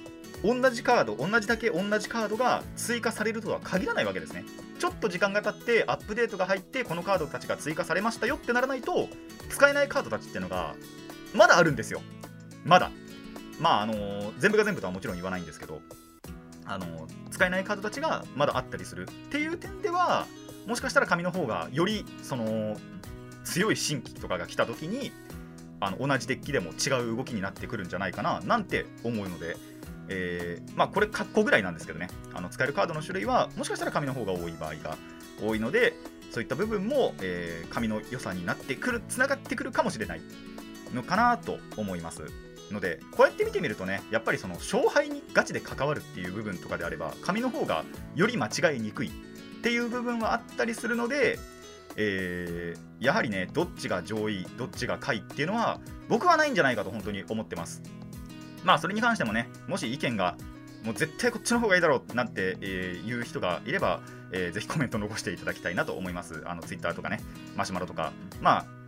[0.43, 4.47] 同じカード、同じだけ同じカードが追加されるとは限らないわけですね。
[4.79, 9.09] ちょっと時間が経ってアップデートが入ってこのカードたちが追加されましたよってならないと
[9.49, 10.75] 使えないカードたちっていうのが
[11.35, 12.03] まだあるんですよ。
[12.65, 12.91] まだ。
[13.61, 15.81] まああのー、全部が全部とはもちろん言わないんですけど、
[16.67, 20.27] あのー、使えないカードたちがまだあったりするっていう点では
[20.67, 22.77] もしかしたら紙の方がよりその
[23.45, 25.13] 強い新規とかが来た時に
[25.81, 29.57] あの同じデッキでも違う動きになってくるんじゃないかななんて思うので、
[30.09, 34.97] えー、まあこれ括弧ぐらいなんですけどねあの使えるカードの種類はもしかしたら紙の方が多い場合が
[35.43, 35.95] 多いので
[36.31, 40.21] そういった部分も、えー、紙の良さになってくるつながってくるかもしれない
[40.93, 42.23] のかなと思います。
[42.71, 49.11] のでこうやって見てみるとねやっぱりその勝敗にガチで関わるっていう部分とかであれば紙の方がより間違いにくいっ
[49.63, 51.39] ていう部分はあったりするので、
[51.97, 57.83] えー、やはりねどっちが上位どっちが下位っていうのは僕はないんじゃないかと本当に思ってます
[58.65, 60.37] まあそれに関してもねもし意見が
[60.85, 64.01] もう絶対こっちの方がいいだろうなんて、えー、言う人がいれば、
[64.33, 66.43] えー、ぜひコメント残していただきたいなと思います。
[66.47, 67.21] あの Twitter とかね
[67.57, 68.13] マシュマロとか。
[68.41, 68.85] まあ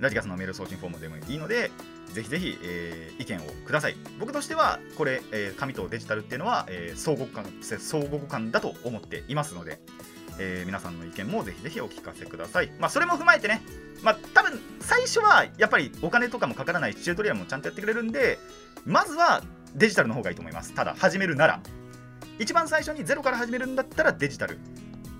[0.00, 1.70] ラジカスのメール送信フォームでもいいので、
[2.12, 3.96] ぜひぜひ、えー、意見をください。
[4.18, 9.80] 僕としては、これ、えー、紙とデジタルっていうのは、えー、相互感相互感だと思っていますので、
[10.38, 12.70] えー、皆さんの意見もぜひぜひお聞かせください。
[12.78, 13.62] まあ、それも踏まえてね、
[14.02, 18.38] まあ、多分最初はやっぱりお金とかもかからないしチュートリアルもちゃんとやってくれるんで、
[18.86, 19.42] まずは
[19.74, 20.74] デジタルの方がいいと思います。
[20.74, 21.60] ただ、始めるなら。
[22.38, 24.58] 一番最初にゼロから始めるんだったらデジタル。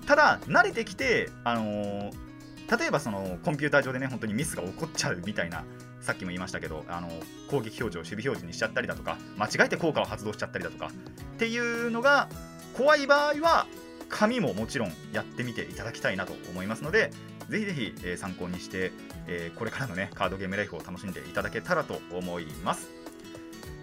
[0.05, 2.29] ただ、慣れてきて、あのー
[2.77, 5.63] 例えばそのコンピューター上でね本当にミスが起こっちゃうみたいな
[6.01, 7.09] さっきも言いましたけどあの
[7.49, 12.29] 攻撃表示を守備表示にしちゃったりだとか間違えて効果を発動しちゃったりだとかっていうのが
[12.77, 13.65] 怖い場合は
[14.09, 17.11] 紙ももちろんやってみていただきたいなと思いますので
[17.49, 18.91] ぜひぜひ、え、参考にして、
[19.27, 22.89] え、これからのねカードゲームライフを楽しんでいただけたらと思います。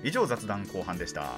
[0.05, 1.33] 以上雑談後半でした。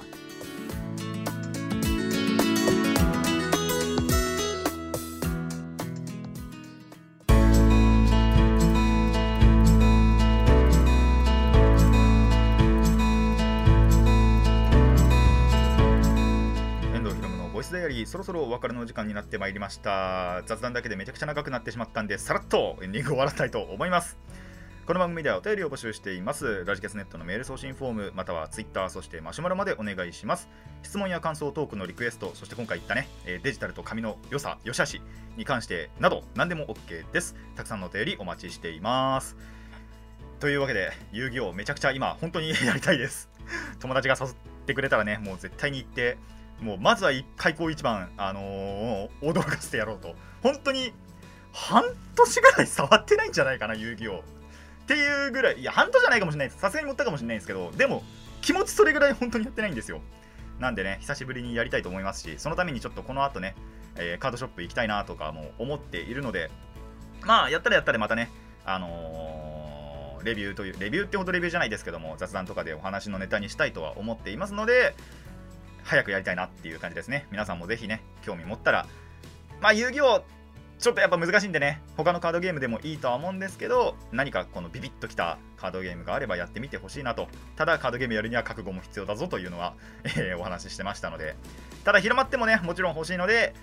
[18.09, 24.17] そろそろお別れの時間になってまいりました雑談だけでめちゃくちゃ長くなってしまったんでさらっとエンディングを終わらたいと思います
[24.87, 26.65] この番組ではお便りを募集しています。
[26.65, 30.49] ラジキャスネットのメール送信フォーム、または Twitter、そしてマシュマロまでお願いします。
[30.81, 35.01] 質問や感想、トークのリクエスト、そして今回言ったね、デジタルと紙の良さ、良し悪し
[35.37, 37.35] に関してなど、何でも OK です。
[37.55, 39.37] たくさんのお便りお待ちしています。
[40.39, 43.29] というわけで、遊戯王めちゃくちゃ今、本当にやりたいです。
[43.79, 44.35] 友達が誘っ
[44.65, 46.17] てくれたらねもう絶対に行って
[46.61, 50.15] もうまずは開口一番、あのー、驚かせてやろうと。
[50.41, 50.93] 本当に
[51.51, 51.83] 半
[52.15, 54.19] 年ぐらい触ってないんじゃないかな遊戯王。
[54.19, 54.21] っ
[54.87, 56.59] ていうぐらいいや半年じゃないかもしれないです。
[56.59, 58.03] さすがに持ったかもしれないんですけどでも
[58.41, 60.01] 気持ちそれぐらい本当にやってないんですよ。
[60.59, 63.55] なんでね久しぶりにやりたいと思いますしそのためにちょっとこの後ね、
[63.95, 66.51] えー、カードショップ行きたいなとかも思っているので
[67.21, 68.29] まあやったらやったらまたね
[68.65, 74.95] あのー、レビューというレビューってほどレビューじゃないですけども雑談とかでお話のネタにしたいとは思っていますので
[75.89, 77.25] 早くやりたいなっていう感じですね。
[77.31, 78.85] 皆さんもぜひね興味持ったら
[79.59, 80.23] まあ遊戯王
[80.77, 87.27] ちょっとやっぱ難しいんでね他のカードゲームでもいいとは思うんですけど何かこのビビッときたカードゲームがあればやってみてほしいなと。
[87.55, 89.73] ただカードゲームやるには覚悟も必要だぞというのは、
[90.15, 91.35] え、お話ししてましたので。
[91.83, 93.53] ただ広まってもねもちろん欲しいので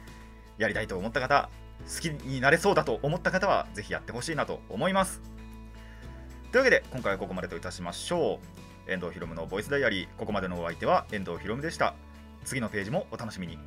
[0.59, 1.49] やりたいと思った方
[1.87, 5.23] 好きになれそうだと思った方はぜひやってほしいなと思います。
[6.51, 8.41] というわけで今回はここまでといたしましょ
[8.89, 8.91] う。
[8.91, 10.09] 遠藤ひろむのボイスダイアリー。
[10.17, 11.95] ここまでのお相手は遠藤ひろむでした。
[12.47, 13.59] 次のページもお楽しみに。